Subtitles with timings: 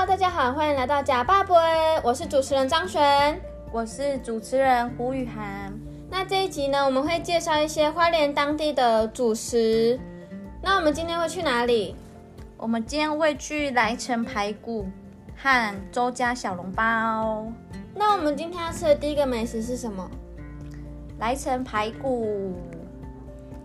[0.00, 1.54] Hello，大家好，欢迎来到假爸爸，
[2.02, 3.38] 我是主持人张璇，
[3.70, 5.70] 我是主持人胡雨涵。
[6.08, 10.00] 那这一集呢，我们会介绍一些花莲当地的主食。
[10.62, 11.94] 那我们今天会去哪里？
[12.56, 14.88] 我们今天会去来城排骨
[15.36, 17.46] 和周家小笼包。
[17.94, 20.10] 那我们今天要吃的第一个美食是什么？
[21.18, 22.58] 来城排骨。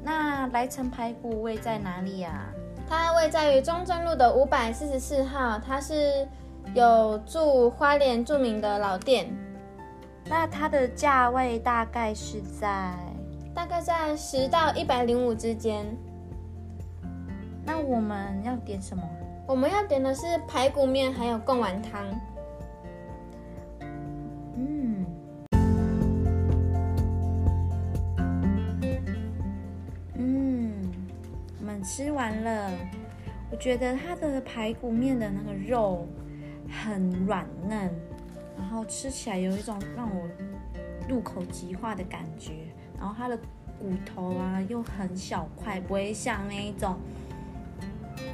[0.04, 2.46] 那来城排骨位在哪里呀？
[2.88, 6.28] 它位在于中正路的五百四十四号，它是
[6.74, 9.28] 有住花莲著名的老店。
[10.28, 12.94] 那它的价位大概是在
[13.54, 15.86] 大概在十到一百零五之间。
[17.64, 19.04] 那我们要点什么？
[19.48, 22.04] 我们要点的是排骨面，还有贡丸汤。
[31.86, 32.72] 吃完了。
[33.52, 36.08] 我觉得它的排骨面的那个肉
[36.68, 37.94] 很软嫩，
[38.58, 40.28] 然后吃起来有一种让我
[41.08, 42.54] 入口即化的感觉。
[42.98, 43.38] 然后它的
[43.80, 46.98] 骨头啊又很小块，不会像那一种。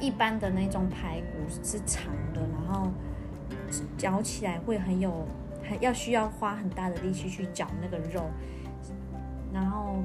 [0.00, 2.90] 一般的那种排骨是长的，然后
[3.96, 5.26] 嚼起来会很有，
[5.68, 8.24] 很要需要花很大的力气去嚼那个肉，
[9.52, 9.96] 然后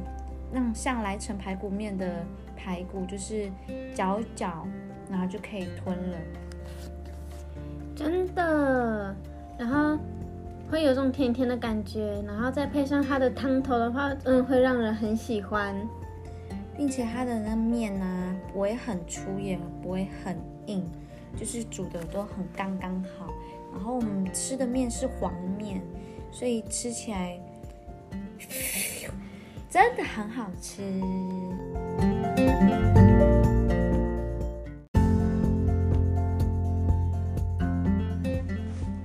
[0.53, 3.49] 让像来成排骨面的排骨就是
[3.93, 4.65] 嚼嚼，
[5.09, 6.17] 然后就可以吞了，
[7.95, 9.15] 真的，
[9.57, 9.97] 然后
[10.69, 15.75] 会有种甜甜的感觉，然后再配上它的汤头的话，嗯，会让人很喜欢。
[16.77, 20.37] 并且它的那面呢，不会很粗，也不会很
[20.67, 20.85] 硬，
[21.35, 23.33] 就是煮的都很刚刚好。
[23.73, 25.81] 然后我们吃的面是黄面，
[26.31, 27.39] 所以吃起来
[29.77, 30.81] 真的很好吃。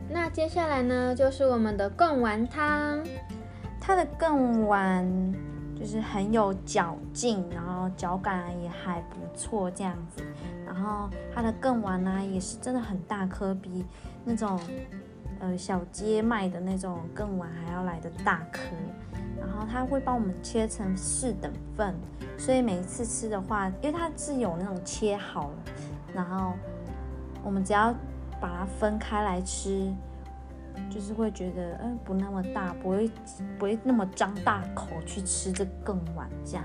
[0.08, 3.04] 那接下来呢，就是我们的贡丸汤，
[3.78, 5.06] 它的贡丸。
[5.74, 10.22] 就是很有嚼劲，然后脚感也还不错这样子，
[10.64, 13.84] 然后它的贡丸呢也是真的很大颗，比
[14.24, 14.60] 那种
[15.42, 18.60] 呃小街卖的那种更晚还要来的大颗，
[19.38, 21.94] 然后他会帮我们切成四等份，
[22.38, 25.56] 所以每一次吃的话，因为它是有那种切好了，
[26.14, 26.54] 然后
[27.44, 27.92] 我们只要
[28.40, 29.92] 把它分开来吃。
[30.88, 33.10] 就是会觉得，嗯，不那么大，不会
[33.58, 36.64] 不会那么张大口去吃这更晚这样，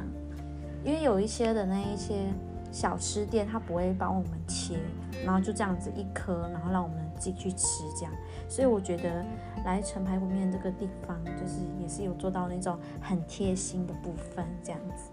[0.84, 2.34] 因为有一些的那一些
[2.72, 4.80] 小吃店，他不会帮我们切，
[5.26, 8.14] 然后就这样子一颗，然后让我们己去吃这样，
[8.48, 9.26] 所以我觉得
[9.66, 15.12] 来陈排骨面这个地方，就是也是有做到那种很贴心的部分这样子。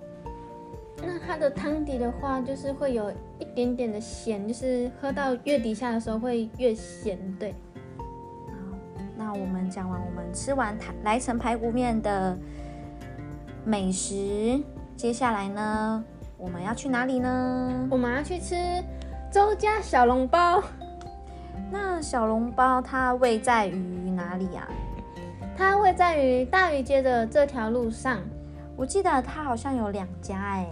[1.02, 7.54] 那它的汤底的话，就是会有一点点的咸，就是喝到月底下的时候会越咸，对。
[9.16, 12.36] 那我们讲完，我们吃完台来城排骨面的
[13.64, 14.60] 美食，
[14.96, 16.04] 接下来呢，
[16.36, 17.88] 我们要去哪里呢？
[17.90, 18.56] 我们要去吃
[19.32, 20.62] 周家小笼包。
[21.70, 23.76] 那小笼包它位在于
[24.10, 24.68] 哪里啊？
[25.56, 28.18] 它位在于大鱼街的这条路上。
[28.76, 30.66] 我记得它好像有两家哎。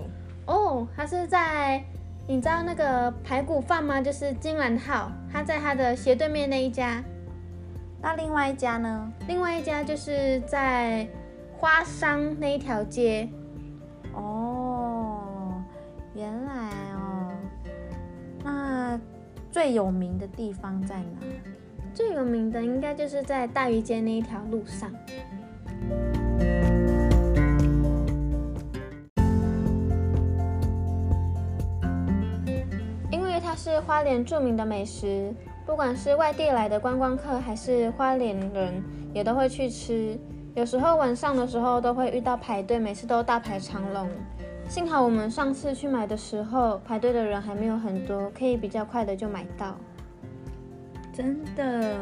[0.46, 1.82] 哦，它是在
[2.26, 4.00] 你知道那个排骨饭吗？
[4.00, 7.02] 就是金兰号，它在它的斜对面那一家。
[8.00, 9.12] 那另外一家呢？
[9.28, 11.06] 另外一家就是在
[11.56, 13.28] 花商那一条街。
[14.14, 15.62] 哦，
[16.14, 16.71] 原来
[19.52, 21.04] 最有名的地方在哪？
[21.92, 24.90] 最有名的应该就是在大鱼街那一条路上。
[33.10, 35.34] 因为它是花莲著名的美食。
[35.66, 38.82] 不管是外地来的观光客，还是花莲人，
[39.12, 40.18] 也都会去吃。
[40.54, 44.08] 有时候晚上的时候都会遇到排队，每次都大排长龙。
[44.68, 49.76] 幸好我们上次去买的时候，排队的人还没有很多，可以比较快的就买到。
[51.12, 51.98] 真的，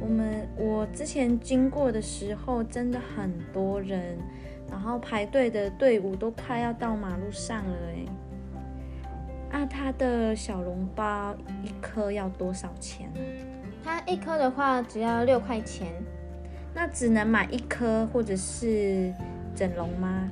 [0.00, 4.16] 我们我之前经过的时候，真的很多人，
[4.70, 8.06] 然后排队的队伍都快要到马路上了哎。
[9.50, 13.20] 那它的小笼包一颗要多少钱呢？
[13.84, 15.88] 它一颗的话只要六块钱。
[16.74, 19.10] 那只能买一颗或者是
[19.54, 20.30] 整笼吗？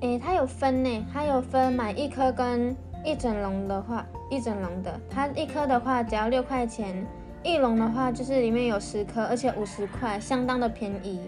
[0.00, 2.74] 诶，它有分呢，它有分买一颗跟
[3.04, 7.06] 一整笼的话，一整笼的，它一颗的话只要六块钱，
[7.42, 11.20] 一笼的话就是里面有十颗，而且五十块，相当的便宜。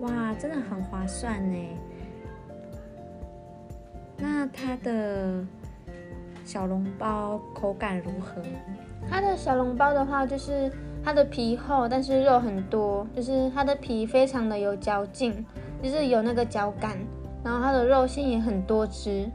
[0.00, 1.58] 哇，真的很划算呢。
[4.18, 5.44] 那它的。
[6.44, 8.40] 小笼包口感如何？
[9.10, 10.70] 它的小笼包的话，就是
[11.02, 15.44] 它的皮厚，但是肉很多，就是它的皮非常的有嚼劲，
[15.82, 16.96] 就是有那个嚼感，
[17.46, 19.30] 然后它的肉馅也很多汁。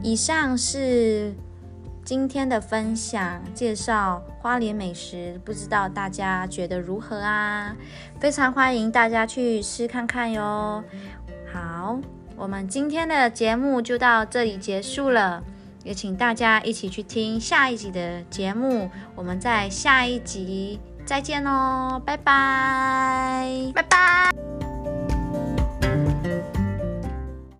[0.00, 1.34] 以上是
[2.04, 7.74] 今天的分享，介绍花莲美食，不知道大家觉得如何啊？
[8.20, 10.84] 非常欢迎大家去试看看哟。
[11.52, 11.98] 好，
[12.36, 15.42] 我们今天的节目就到这里结束了，
[15.84, 18.90] 也请大家一起去听下一集的节目。
[19.14, 24.31] 我们在下一集再见哦，拜拜，拜拜。